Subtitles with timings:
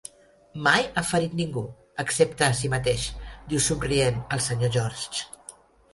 [0.67, 1.63] "Mai ha ferit ningú
[2.03, 3.07] excepte a si mateix"
[3.53, 4.73] diu somrient el Sr.
[4.79, 5.59] George.